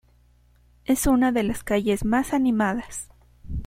[0.83, 3.07] Es una de las calles más animadas.